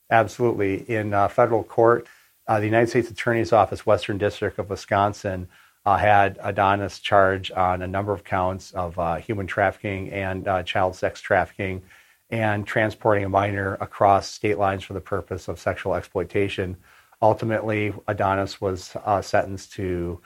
Absolutely. 0.10 0.90
In 0.90 1.14
uh, 1.14 1.28
federal 1.28 1.64
court, 1.64 2.08
the 2.48 2.66
United 2.66 2.90
States 2.90 3.12
Attorney's 3.12 3.52
Office, 3.52 3.86
Western 3.86 4.18
District 4.18 4.58
of 4.58 4.70
Wisconsin, 4.70 5.48
uh, 5.86 5.98
had 5.98 6.38
Adonis 6.44 7.00
charged 7.00 7.52
on 7.54 7.82
a 7.82 7.88
number 7.88 8.12
of 8.12 8.24
counts 8.24 8.72
of 8.72 8.98
uh, 9.00 9.16
human 9.16 9.48
trafficking 9.48 10.10
and 10.12 10.48
uh, 10.48 10.64
child 10.64 10.96
sex 10.96 11.22
trafficking 11.22 11.82
and 12.30 12.68
transporting 12.68 13.24
a 13.24 13.30
minor 13.30 13.76
across 13.76 14.28
state 14.30 14.58
lines 14.58 14.84
for 14.84 14.94
the 14.94 15.00
purpose 15.00 15.48
of 15.48 15.60
sexual 15.60 15.96
exploitation. 15.96 16.76
Ultimately, 17.22 17.94
Adonis 18.08 18.60
was 18.60 18.96
uh, 19.06 19.22
sentenced 19.22 19.72
to, 19.74 20.22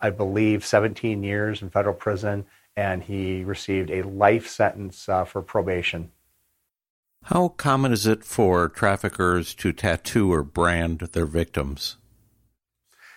I 0.00 0.10
believe, 0.10 0.64
17 0.64 1.22
years 1.22 1.62
in 1.62 1.70
federal 1.70 1.94
prison, 1.94 2.44
and 2.76 3.02
he 3.02 3.44
received 3.44 3.90
a 3.90 4.02
life 4.02 4.48
sentence 4.48 5.08
uh, 5.08 5.24
for 5.24 5.40
probation. 5.40 6.10
How 7.26 7.48
common 7.48 7.92
is 7.92 8.06
it 8.06 8.22
for 8.22 8.68
traffickers 8.68 9.52
to 9.56 9.72
tattoo 9.72 10.32
or 10.32 10.44
brand 10.44 11.00
their 11.00 11.26
victims? 11.26 11.96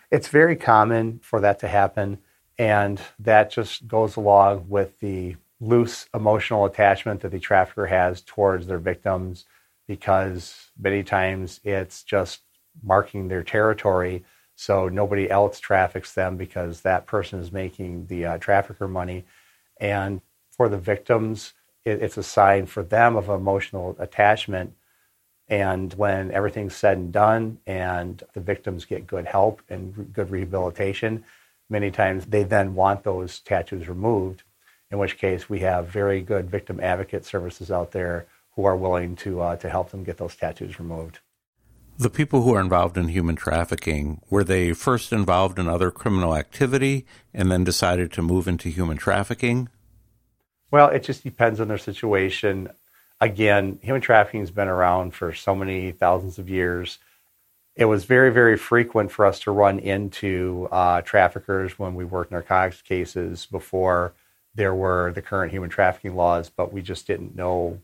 It's 0.09 0.29
very 0.29 0.55
common 0.55 1.19
for 1.21 1.39
that 1.41 1.59
to 1.59 1.67
happen, 1.67 2.17
and 2.57 2.99
that 3.19 3.51
just 3.51 3.87
goes 3.87 4.15
along 4.15 4.65
with 4.67 4.99
the 4.99 5.35
loose 5.61 6.07
emotional 6.11 6.65
attachment 6.65 7.21
that 7.21 7.29
the 7.29 7.39
trafficker 7.39 7.85
has 7.85 8.21
towards 8.21 8.65
their 8.65 8.79
victims 8.79 9.45
because 9.87 10.71
many 10.75 11.03
times 11.03 11.59
it's 11.63 12.01
just 12.01 12.41
marking 12.81 13.27
their 13.27 13.43
territory 13.43 14.23
so 14.55 14.89
nobody 14.89 15.29
else 15.29 15.59
traffics 15.59 16.15
them 16.15 16.35
because 16.35 16.81
that 16.81 17.05
person 17.05 17.39
is 17.39 17.51
making 17.51 18.07
the 18.07 18.25
uh, 18.25 18.37
trafficker 18.39 18.87
money. 18.87 19.23
And 19.79 20.21
for 20.49 20.67
the 20.67 20.79
victims, 20.79 21.53
it, 21.89 22.01
it's 22.01 22.17
a 22.17 22.23
sign 22.23 22.65
for 22.65 22.83
them 22.83 23.15
of 23.15 23.29
emotional 23.29 23.95
attachment. 23.99 24.73
And 25.47 25.93
when 25.95 26.31
everything's 26.31 26.75
said 26.75 26.97
and 26.97 27.11
done 27.11 27.57
and 27.65 28.21
the 28.33 28.39
victims 28.39 28.85
get 28.85 29.07
good 29.07 29.25
help 29.25 29.61
and 29.69 30.13
good 30.13 30.29
rehabilitation, 30.29 31.23
many 31.69 31.91
times 31.91 32.27
they 32.27 32.43
then 32.43 32.75
want 32.75 33.03
those 33.03 33.39
tattoos 33.39 33.89
removed, 33.89 34.43
in 34.91 34.99
which 34.99 35.17
case 35.17 35.49
we 35.49 35.59
have 35.59 35.87
very 35.87 36.21
good 36.21 36.49
victim 36.49 36.79
advocate 36.79 37.25
services 37.25 37.71
out 37.71 37.91
there 37.91 38.27
who 38.51 38.65
are 38.65 38.75
willing 38.75 39.15
to, 39.15 39.41
uh, 39.41 39.55
to 39.55 39.69
help 39.69 39.89
them 39.89 40.03
get 40.03 40.17
those 40.17 40.35
tattoos 40.35 40.79
removed. 40.79 41.19
The 41.97 42.09
people 42.09 42.43
who 42.43 42.53
are 42.53 42.61
involved 42.61 42.97
in 42.97 43.09
human 43.09 43.35
trafficking, 43.35 44.21
were 44.29 44.43
they 44.43 44.71
first 44.71 45.11
involved 45.11 45.59
in 45.59 45.67
other 45.67 45.91
criminal 45.91 46.35
activity 46.35 47.05
and 47.33 47.51
then 47.51 47.65
decided 47.65 48.11
to 48.13 48.21
move 48.21 48.47
into 48.47 48.69
human 48.69 48.97
trafficking? 48.97 49.67
Well, 50.71 50.89
it 50.89 51.03
just 51.03 51.23
depends 51.23 51.59
on 51.59 51.67
their 51.67 51.77
situation. 51.77 52.69
Again, 53.19 53.79
human 53.81 54.01
trafficking 54.01 54.41
has 54.41 54.51
been 54.51 54.67
around 54.67 55.13
for 55.13 55.33
so 55.33 55.55
many 55.55 55.91
thousands 55.91 56.37
of 56.37 56.49
years. 56.49 56.99
It 57.75 57.85
was 57.85 58.05
very, 58.05 58.31
very 58.31 58.57
frequent 58.57 59.11
for 59.11 59.25
us 59.25 59.39
to 59.41 59.51
run 59.51 59.79
into 59.79 60.67
uh, 60.71 61.01
traffickers 61.01 61.79
when 61.79 61.95
we 61.95 62.05
worked 62.05 62.31
narcotics 62.31 62.81
cases 62.81 63.45
before 63.45 64.13
there 64.55 64.75
were 64.75 65.11
the 65.13 65.21
current 65.21 65.51
human 65.51 65.69
trafficking 65.69 66.15
laws, 66.15 66.49
but 66.49 66.73
we 66.73 66.81
just 66.81 67.07
didn't 67.07 67.35
know 67.35 67.79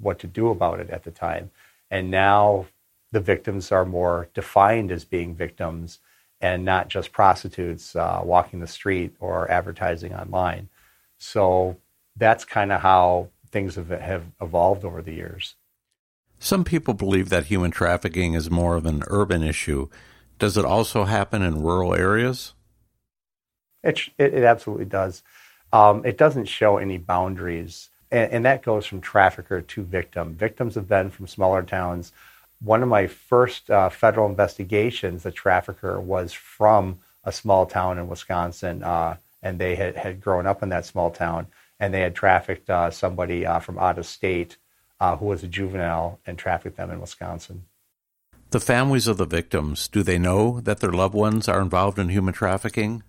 what 0.00 0.18
to 0.18 0.26
do 0.26 0.48
about 0.48 0.80
it 0.80 0.90
at 0.90 1.04
the 1.04 1.10
time. 1.10 1.50
And 1.90 2.10
now 2.10 2.66
the 3.12 3.20
victims 3.20 3.70
are 3.70 3.84
more 3.84 4.28
defined 4.34 4.90
as 4.90 5.04
being 5.04 5.34
victims 5.34 6.00
and 6.40 6.64
not 6.64 6.88
just 6.88 7.12
prostitutes 7.12 7.94
uh, 7.96 8.20
walking 8.24 8.60
the 8.60 8.66
street 8.66 9.14
or 9.20 9.50
advertising 9.50 10.14
online. 10.14 10.68
So 11.18 11.76
that's 12.16 12.44
kind 12.44 12.72
of 12.72 12.80
how 12.80 13.28
things 13.50 13.76
have, 13.76 13.88
have 13.88 14.24
evolved 14.40 14.84
over 14.84 15.02
the 15.02 15.14
years. 15.14 15.54
Some 16.38 16.64
people 16.64 16.94
believe 16.94 17.28
that 17.30 17.46
human 17.46 17.70
trafficking 17.70 18.34
is 18.34 18.50
more 18.50 18.76
of 18.76 18.86
an 18.86 19.02
urban 19.06 19.42
issue. 19.42 19.88
Does 20.38 20.56
it 20.56 20.64
also 20.64 21.04
happen 21.04 21.42
in 21.42 21.62
rural 21.62 21.94
areas? 21.94 22.54
It, 23.82 24.00
it, 24.18 24.34
it 24.34 24.44
absolutely 24.44 24.84
does. 24.84 25.22
Um, 25.72 26.04
it 26.04 26.18
doesn't 26.18 26.46
show 26.46 26.76
any 26.76 26.98
boundaries, 26.98 27.88
and, 28.10 28.30
and 28.32 28.44
that 28.44 28.62
goes 28.62 28.84
from 28.86 29.00
trafficker 29.00 29.62
to 29.62 29.82
victim. 29.82 30.34
Victims 30.34 30.74
have 30.74 30.88
been 30.88 31.10
from 31.10 31.26
smaller 31.26 31.62
towns 31.62 32.12
one 32.60 32.82
of 32.82 32.88
my 32.88 33.06
first 33.06 33.70
uh, 33.70 33.88
federal 33.88 34.28
investigations, 34.28 35.22
the 35.22 35.30
trafficker 35.30 36.00
was 36.00 36.32
from 36.32 36.98
a 37.24 37.32
small 37.32 37.66
town 37.66 37.98
in 37.98 38.08
Wisconsin, 38.08 38.82
uh, 38.82 39.16
and 39.42 39.58
they 39.58 39.76
had, 39.76 39.96
had 39.96 40.20
grown 40.20 40.46
up 40.46 40.62
in 40.62 40.70
that 40.70 40.86
small 40.86 41.10
town, 41.10 41.46
and 41.78 41.92
they 41.92 42.00
had 42.00 42.14
trafficked 42.14 42.70
uh, 42.70 42.90
somebody 42.90 43.44
uh, 43.44 43.58
from 43.58 43.78
out 43.78 43.98
of 43.98 44.06
state 44.06 44.56
uh, 45.00 45.16
who 45.16 45.26
was 45.26 45.42
a 45.42 45.48
juvenile 45.48 46.20
and 46.26 46.38
trafficked 46.38 46.76
them 46.76 46.90
in 46.90 47.00
Wisconsin. 47.00 47.64
The 48.50 48.60
families 48.60 49.06
of 49.08 49.16
the 49.16 49.26
victims, 49.26 49.88
do 49.88 50.02
they 50.02 50.18
know 50.18 50.60
that 50.60 50.80
their 50.80 50.92
loved 50.92 51.14
ones 51.14 51.48
are 51.48 51.60
involved 51.60 51.98
in 51.98 52.08
human 52.08 52.32
trafficking? 52.32 53.02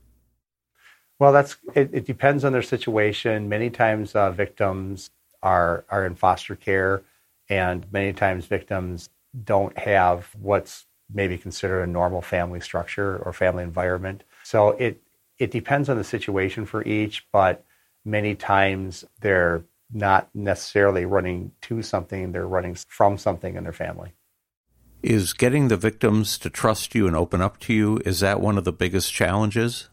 Well, 1.19 1.31
that's 1.31 1.57
it, 1.75 1.89
it 1.93 2.05
depends 2.05 2.43
on 2.43 2.53
their 2.53 2.61
situation. 2.61 3.49
Many 3.49 3.69
times, 3.69 4.15
uh, 4.15 4.31
victims 4.31 5.09
are 5.41 5.85
are 5.89 6.05
in 6.05 6.15
foster 6.15 6.55
care, 6.55 7.03
and 7.49 7.85
many 7.91 8.13
times 8.13 8.45
victims 8.45 9.09
don't 9.43 9.77
have 9.77 10.29
what's 10.39 10.85
maybe 11.13 11.37
considered 11.37 11.83
a 11.83 11.87
normal 11.87 12.21
family 12.21 12.59
structure 12.59 13.17
or 13.17 13.33
family 13.33 13.63
environment. 13.63 14.23
So 14.43 14.71
it 14.71 15.01
it 15.39 15.51
depends 15.51 15.89
on 15.89 15.97
the 15.97 16.03
situation 16.03 16.65
for 16.65 16.83
each, 16.83 17.25
but 17.31 17.63
many 18.07 18.35
times 18.35 19.05
they're 19.21 19.65
not 19.91 20.29
necessarily 20.33 21.05
running 21.05 21.51
to 21.61 21.81
something, 21.81 22.31
they're 22.31 22.47
running 22.47 22.75
from 22.87 23.17
something 23.17 23.55
in 23.55 23.63
their 23.63 23.73
family. 23.73 24.13
Is 25.03 25.33
getting 25.33 25.67
the 25.67 25.77
victims 25.77 26.37
to 26.39 26.49
trust 26.49 26.95
you 26.95 27.07
and 27.07 27.15
open 27.15 27.41
up 27.41 27.59
to 27.61 27.73
you, 27.73 28.01
is 28.05 28.19
that 28.21 28.41
one 28.41 28.57
of 28.57 28.63
the 28.63 28.73
biggest 28.73 29.13
challenges? 29.13 29.89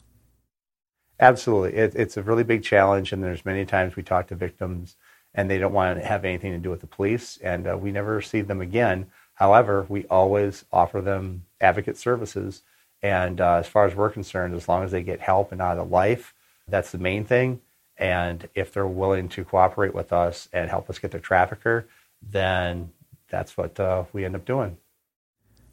Absolutely. 1.21 1.79
It, 1.79 1.95
it's 1.95 2.17
a 2.17 2.23
really 2.23 2.43
big 2.43 2.63
challenge, 2.63 3.13
and 3.13 3.23
there's 3.23 3.45
many 3.45 3.65
times 3.65 3.95
we 3.95 4.03
talk 4.03 4.29
to 4.29 4.35
victims 4.35 4.97
and 5.37 5.51
they 5.51 5.59
don't 5.59 5.73
want 5.73 5.99
to 5.99 6.07
have 6.07 6.25
anything 6.25 6.53
to 6.53 6.59
do 6.59 6.71
with 6.71 6.81
the 6.81 6.87
police, 6.87 7.39
and 7.43 7.67
uh, 7.67 7.77
we 7.77 7.91
never 7.91 8.23
see 8.23 8.41
them 8.41 8.61
again 8.61 9.11
However, 9.35 9.85
we 9.89 10.07
always 10.07 10.65
offer 10.73 11.01
them 11.01 11.45
advocate 11.61 11.97
services. 11.97 12.63
And 13.03 13.41
uh, 13.41 13.57
as 13.57 13.67
far 13.67 13.85
as 13.85 13.95
we're 13.95 14.11
concerned, 14.11 14.55
as 14.55 14.69
long 14.69 14.85
as 14.85 14.93
they 14.93 15.03
get 15.03 15.21
help 15.21 15.53
and 15.53 15.61
out 15.61 15.79
of 15.79 15.91
life, 15.91 16.35
that's 16.67 16.93
the 16.93 16.99
main 16.99 17.25
thing. 17.25 17.61
And 17.97 18.49
if 18.55 18.73
they're 18.73 18.87
willing 18.87 19.29
to 19.31 19.45
cooperate 19.45 19.95
with 19.95 20.13
us 20.13 20.49
and 20.53 20.69
help 20.69 20.91
us 20.91 20.99
get 20.99 21.11
their 21.13 21.21
trafficker, 21.21 21.87
then 22.23 22.91
that's 23.29 23.57
what 23.57 23.79
uh, 23.79 24.05
we 24.13 24.25
end 24.25 24.35
up 24.35 24.45
doing. 24.45 24.79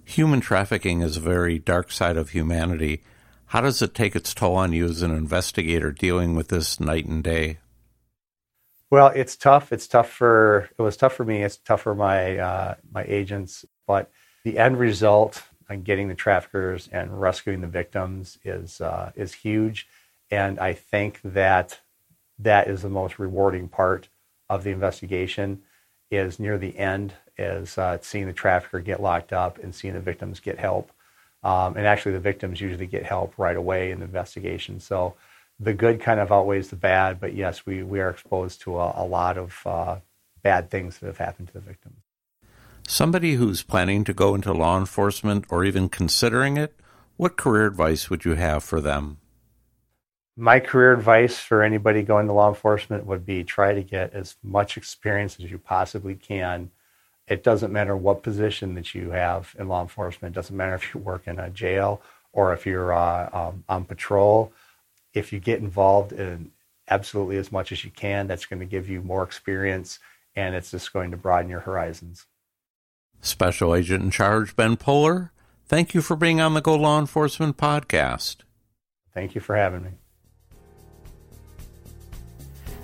Human 0.06 0.42
trafficking 0.42 1.02
is 1.02 1.18
a 1.18 1.22
very 1.22 1.60
dark 1.60 1.92
side 1.92 2.18
of 2.18 2.30
humanity. 2.30 3.02
How 3.48 3.62
does 3.62 3.82
it 3.82 3.94
take 3.94 4.16
its 4.16 4.34
toll 4.34 4.56
on 4.56 4.74
you 4.74 4.86
as 4.86 5.02
an 5.02 5.12
investigator 5.12 5.92
dealing 5.92 6.36
with 6.36 6.48
this 6.48 6.80
night 6.80 7.06
and 7.06 7.24
day? 7.24 7.60
Well, 8.90 9.08
it's 9.08 9.38
tough. 9.38 9.72
It's 9.72 9.88
tough 9.88 10.10
for 10.10 10.70
it 10.78 10.82
was 10.82 10.98
tough 10.98 11.14
for 11.14 11.24
me. 11.24 11.44
It's 11.44 11.58
tough 11.58 11.82
for 11.82 11.96
my 11.96 12.38
uh, 12.38 12.76
my 12.92 13.04
agents. 13.04 13.64
But 13.88 14.12
the 14.44 14.58
end 14.58 14.78
result 14.78 15.44
on 15.70 15.84
getting 15.84 16.10
the 16.10 16.16
traffickers 16.16 16.90
and 16.92 17.20
rescuing 17.20 17.62
the 17.62 17.68
victims 17.68 18.38
is 18.44 18.82
uh, 18.82 19.12
is 19.16 19.34
huge, 19.34 19.88
and 20.30 20.60
I 20.60 20.74
think 20.74 21.22
that 21.24 21.80
that 22.42 22.68
is 22.68 22.82
the 22.82 22.90
most 22.90 23.20
rewarding 23.20 23.68
part 23.68 24.10
of 24.50 24.64
the 24.64 24.72
investigation. 24.72 25.62
Is 26.10 26.40
near 26.40 26.58
the 26.58 26.78
end 26.78 27.14
is 27.38 27.78
uh, 27.78 27.98
seeing 28.02 28.28
the 28.28 28.34
trafficker 28.34 28.82
get 28.82 29.02
locked 29.02 29.32
up 29.32 29.58
and 29.64 29.74
seeing 29.74 29.94
the 29.94 30.02
victims 30.02 30.42
get 30.42 30.60
help. 30.60 30.92
Um, 31.42 31.78
and 31.78 31.88
actually, 31.88 32.12
the 32.12 32.20
victims 32.20 32.60
usually 32.60 32.86
get 32.86 33.06
help 33.06 33.34
right 33.38 33.56
away 33.56 33.92
in 33.92 34.00
the 34.00 34.06
investigation. 34.06 34.80
So 34.80 35.16
the 35.58 35.74
good 35.74 36.02
kind 36.02 36.20
of 36.20 36.32
outweighs 36.32 36.70
the 36.70 36.76
bad. 36.76 37.20
But 37.20 37.34
yes, 37.34 37.66
we, 37.66 37.82
we 37.82 38.02
are 38.02 38.10
exposed 38.10 38.62
to 38.62 38.78
a, 38.78 38.94
a 38.98 39.06
lot 39.06 39.38
of 39.38 39.62
uh, 39.66 39.96
bad 40.44 40.70
things 40.70 40.98
that 41.00 41.08
have 41.08 41.18
happened 41.18 41.48
to 41.48 41.54
the 41.54 41.60
victims. 41.62 42.02
Somebody 42.88 43.36
who's 43.36 43.64
planning 43.64 44.04
to 44.04 44.14
go 44.14 44.36
into 44.36 44.52
law 44.52 44.78
enforcement 44.78 45.46
or 45.50 45.64
even 45.64 45.88
considering 45.88 46.58
it, 46.58 46.76
what 47.16 47.38
career 47.38 47.68
advice 47.68 48.10
would 48.10 48.26
you 48.26 48.34
have 48.34 48.64
for 48.64 48.82
them? 48.82 49.18
My 50.42 50.60
career 50.60 50.92
advice 50.92 51.38
for 51.38 51.62
anybody 51.62 52.02
going 52.02 52.26
to 52.26 52.34
law 52.34 52.50
enforcement 52.50 53.06
would 53.06 53.28
be 53.28 53.44
try 53.44 53.76
to 53.76 53.84
get 53.84 54.14
as 54.14 54.38
much 54.42 54.76
experience 54.76 55.38
as 55.40 55.52
you 55.52 55.60
possibly 55.60 56.16
can. 56.16 56.72
It 57.28 57.44
doesn't 57.44 57.72
matter 57.72 57.96
what 57.96 58.24
position 58.24 58.74
that 58.74 58.96
you 58.96 59.12
have 59.12 59.56
in 59.60 59.68
law 59.68 59.84
enforcement. 59.84 60.34
It 60.34 60.40
doesn't 60.40 60.58
matter 60.58 60.74
if 60.74 60.96
you 60.96 61.00
work 61.00 61.28
in 61.28 61.38
a 61.38 61.52
jail 61.52 62.02
or 62.34 62.54
if 62.54 62.66
you're 62.66 62.92
uh, 62.92 63.30
um, 63.32 63.64
on 63.70 63.86
patrol. 63.86 64.52
If 65.14 65.32
you 65.32 65.40
get 65.40 65.60
involved 65.60 66.12
in 66.12 66.50
absolutely 66.90 67.38
as 67.38 67.52
much 67.52 67.72
as 67.72 67.86
you 67.86 67.92
can, 67.92 68.26
that's 68.26 68.48
going 68.48 68.62
to 68.62 68.66
give 68.66 68.90
you 68.90 69.04
more 69.04 69.22
experience 69.22 70.00
and 70.36 70.56
it's 70.56 70.72
just 70.72 70.92
going 70.92 71.12
to 71.12 71.18
broaden 71.18 71.52
your 71.52 71.60
horizons. 71.60 72.26
Special 73.22 73.76
Agent 73.76 74.04
in 74.04 74.10
Charge 74.10 74.56
Ben 74.56 74.76
Poehler, 74.76 75.30
thank 75.68 75.94
you 75.94 76.02
for 76.02 76.16
being 76.16 76.42
on 76.42 76.56
the 76.56 76.62
Go 76.62 76.76
Law 76.76 76.98
Enforcement 76.98 77.58
podcast. 77.58 78.38
Thank 79.14 79.36
you 79.36 79.42
for 79.42 79.56
having 79.56 79.84
me. 79.84 79.92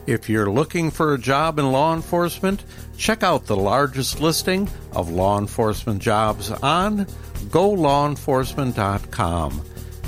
If 0.07 0.27
you're 0.29 0.49
looking 0.49 0.89
for 0.89 1.13
a 1.13 1.19
job 1.19 1.59
in 1.59 1.73
law 1.73 1.93
enforcement, 1.93 2.63
check 2.97 3.23
out 3.23 3.45
the 3.45 3.57
largest 3.57 4.21
listing 4.21 4.69
of 4.93 5.11
law 5.11 5.37
enforcement 5.37 6.01
jobs 6.01 6.49
on 6.49 7.05
golawenforcement.com 7.49 9.61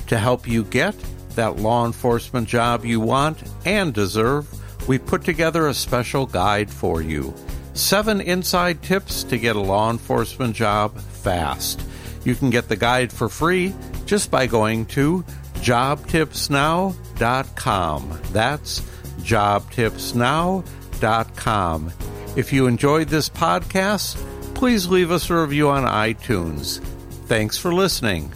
to 0.08 0.18
help 0.18 0.48
you 0.48 0.64
get 0.64 0.96
that 1.36 1.58
law 1.58 1.86
enforcement 1.86 2.48
job 2.48 2.86
you 2.86 3.02
want 3.02 3.44
and 3.66 3.94
deserve. 3.94 4.48
We 4.88 5.00
put 5.00 5.26
together 5.26 5.68
a 5.68 5.74
special 5.74 6.26
guide 6.26 6.72
for 6.72 7.02
you. 7.02 7.34
Seven 7.74 8.22
inside 8.22 8.82
tips 8.82 9.26
to 9.26 9.38
get 9.38 9.58
a 9.58 9.62
law 9.62 9.92
enforcement 9.92 10.56
job 10.56 10.98
fast. 10.98 11.82
You 12.24 12.36
can 12.36 12.50
get 12.50 12.70
the 12.70 12.78
guide 12.78 13.12
for 13.12 13.28
free 13.28 13.76
just 14.06 14.32
by 14.32 14.48
going 14.48 14.86
to 14.88 15.26
jobtipsnow.com. 15.56 18.20
That's 18.32 18.82
jobtipsnow.com. 19.20 21.94
If 22.36 22.54
you 22.54 22.68
enjoyed 22.68 23.08
this 23.10 23.30
podcast, 23.30 24.16
please 24.56 24.88
leave 24.88 25.12
us 25.12 25.30
a 25.30 25.42
review 25.42 25.70
on 25.70 25.84
iTunes. 25.84 26.80
Thanks 27.28 27.58
for 27.58 27.74
listening. 27.74 28.32